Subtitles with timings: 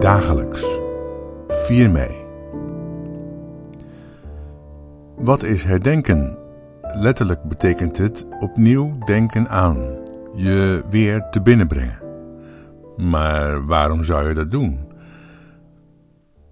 [0.00, 0.78] Dagelijks.
[1.48, 2.24] 4 mei.
[5.16, 6.38] Wat is herdenken?
[6.82, 9.76] Letterlijk betekent het opnieuw denken aan,
[10.34, 12.02] je weer te binnenbrengen.
[12.96, 14.78] Maar waarom zou je dat doen?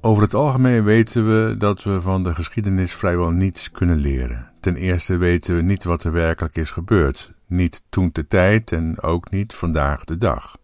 [0.00, 4.50] Over het algemeen weten we dat we van de geschiedenis vrijwel niets kunnen leren.
[4.60, 9.00] Ten eerste weten we niet wat er werkelijk is gebeurd, niet toen de tijd en
[9.00, 10.62] ook niet vandaag de dag.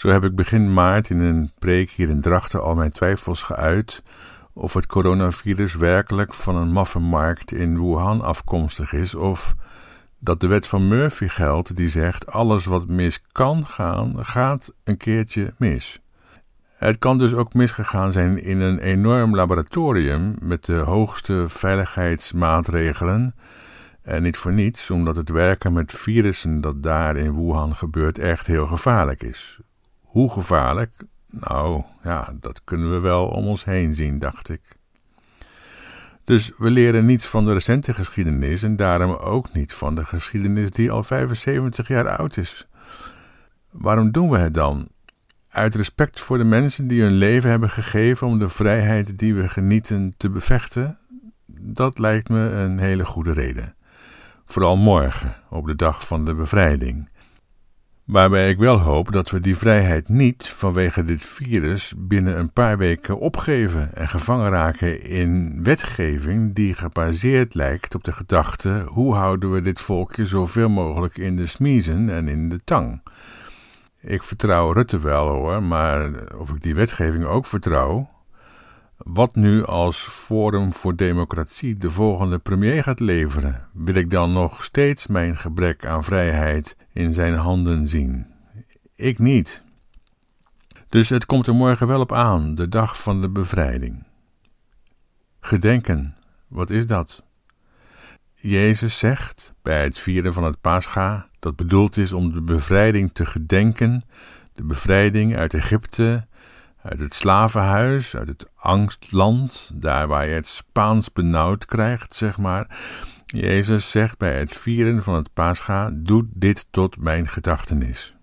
[0.00, 4.02] Zo heb ik begin maart in een preek hier in Drachten al mijn twijfels geuit
[4.52, 9.54] of het coronavirus werkelijk van een maffenmarkt in Wuhan afkomstig is of
[10.18, 14.96] dat de wet van Murphy geldt die zegt alles wat mis kan gaan, gaat een
[14.96, 16.00] keertje mis.
[16.76, 23.34] Het kan dus ook misgegaan zijn in een enorm laboratorium met de hoogste veiligheidsmaatregelen.
[24.02, 28.46] En niet voor niets, omdat het werken met virussen dat daar in Wuhan gebeurt echt
[28.46, 29.60] heel gevaarlijk is.
[30.10, 30.92] Hoe gevaarlijk?
[31.30, 34.60] Nou ja, dat kunnen we wel om ons heen zien, dacht ik.
[36.24, 40.70] Dus we leren niets van de recente geschiedenis en daarom ook niet van de geschiedenis
[40.70, 42.68] die al 75 jaar oud is.
[43.70, 44.88] Waarom doen we het dan?
[45.48, 49.48] Uit respect voor de mensen die hun leven hebben gegeven om de vrijheid die we
[49.48, 50.98] genieten te bevechten?
[51.60, 53.74] Dat lijkt me een hele goede reden.
[54.44, 57.08] Vooral morgen, op de dag van de bevrijding.
[58.10, 62.78] Waarbij ik wel hoop dat we die vrijheid niet vanwege dit virus binnen een paar
[62.78, 69.52] weken opgeven en gevangen raken in wetgeving die gebaseerd lijkt op de gedachte: hoe houden
[69.52, 73.02] we dit volkje zoveel mogelijk in de smiezen en in de tang?
[74.00, 78.08] Ik vertrouw Rutte wel hoor, maar of ik die wetgeving ook vertrouw.
[79.04, 84.64] Wat nu als Forum voor Democratie de volgende premier gaat leveren, wil ik dan nog
[84.64, 88.26] steeds mijn gebrek aan vrijheid in zijn handen zien?
[88.94, 89.62] Ik niet.
[90.88, 94.06] Dus het komt er morgen wel op aan, de dag van de bevrijding.
[95.40, 96.16] Gedenken,
[96.48, 97.24] wat is dat?
[98.34, 103.26] Jezus zegt bij het vieren van het Pascha, dat bedoeld is om de bevrijding te
[103.26, 104.04] gedenken,
[104.52, 106.24] de bevrijding uit Egypte,
[106.82, 112.78] uit het slavenhuis, uit het angstland, daar waar je het Spaans benauwd krijgt, zeg maar.
[113.26, 118.14] Jezus zegt bij het vieren van het Pascha: Doe dit tot mijn gedachtenis.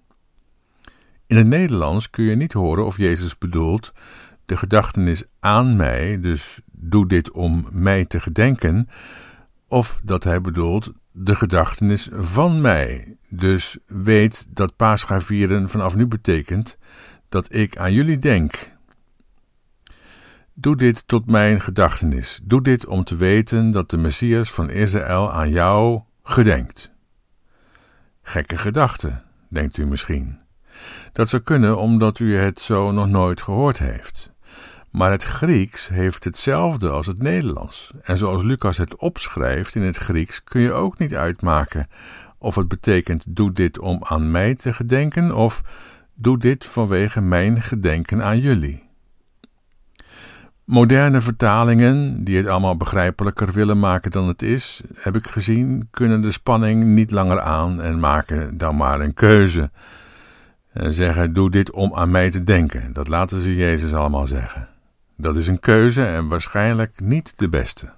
[1.28, 3.94] In het Nederlands kun je niet horen of Jezus bedoelt
[4.46, 8.88] de gedachtenis aan mij, dus doe dit om mij te gedenken,
[9.68, 13.18] of dat hij bedoelt de gedachtenis van mij.
[13.30, 16.78] Dus weet dat Pascha vieren vanaf nu betekent
[17.30, 18.76] dat ik aan jullie denk.
[20.54, 22.40] Doe dit tot mijn gedachtenis.
[22.44, 26.92] Doe dit om te weten dat de Messias van Israël aan jou gedenkt.
[28.22, 30.40] Gekke gedachte, denkt u misschien.
[31.12, 34.32] Dat zou kunnen omdat u het zo nog nooit gehoord heeft.
[34.92, 37.92] Maar het Grieks heeft hetzelfde als het Nederlands.
[38.02, 41.88] En zoals Lucas het opschrijft in het Grieks kun je ook niet uitmaken
[42.38, 45.62] of het betekent doe dit om aan mij te gedenken of
[46.18, 48.84] doe dit vanwege mijn gedenken aan jullie.
[50.64, 56.22] Moderne vertalingen, die het allemaal begrijpelijker willen maken dan het is, heb ik gezien, kunnen
[56.22, 59.72] de spanning niet langer aan en maken dan maar een keuze.
[60.72, 62.94] En zeggen: Doe dit om aan mij te denken.
[62.94, 64.70] Dat laten ze Jezus allemaal zeggen.
[65.18, 67.90] Dat is een keuze en waarschijnlijk niet de beste.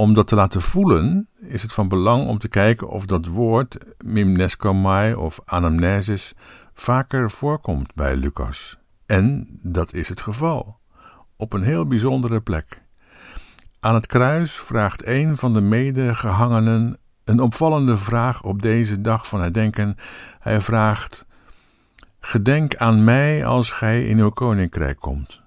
[0.00, 3.78] Om dat te laten voelen is het van belang om te kijken of dat woord
[4.04, 6.34] mimneskomai of anamnesis
[6.74, 8.78] vaker voorkomt bij Lucas.
[9.06, 10.78] En dat is het geval.
[11.36, 12.82] Op een heel bijzondere plek.
[13.80, 19.40] Aan het kruis vraagt een van de medegehangenen een opvallende vraag op deze dag van
[19.40, 19.96] herdenken.
[20.38, 21.26] Hij vraagt:
[22.20, 25.42] Gedenk aan mij als gij in uw koninkrijk komt.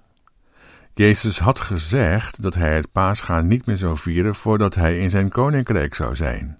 [0.94, 5.28] Jezus had gezegd dat hij het paascha niet meer zou vieren voordat hij in zijn
[5.28, 6.58] koninkrijk zou zijn.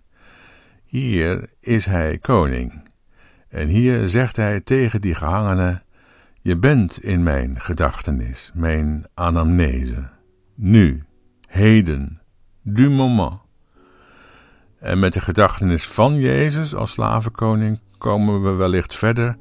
[0.84, 2.88] Hier is hij koning.
[3.48, 5.82] En hier zegt hij tegen die gehangenen:
[6.40, 10.08] Je bent in mijn gedachtenis, mijn anamnese.
[10.54, 11.04] Nu,
[11.48, 12.20] heden,
[12.62, 13.42] du moment.
[14.80, 19.36] En met de gedachtenis van Jezus als slavenkoning komen we wellicht verder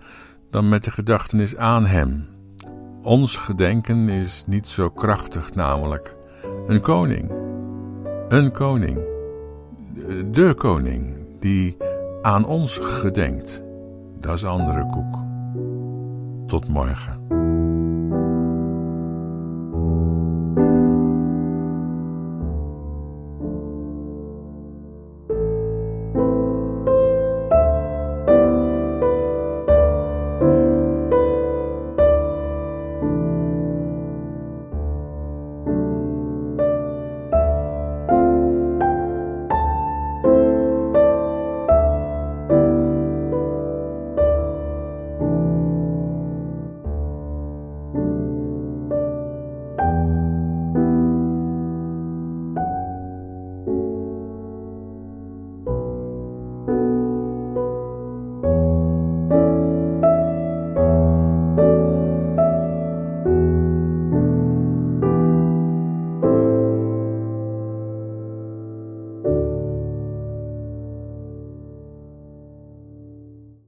[0.49, 2.27] dan met de gedachtenis aan hem,
[3.03, 6.15] ons gedenken is niet zo krachtig, namelijk.
[6.67, 7.31] Een koning.
[8.27, 9.00] Een koning.
[10.31, 11.77] De koning die
[12.21, 13.63] aan ons gedenkt.
[14.19, 15.19] Dat is andere koek.
[16.47, 17.42] Tot morgen.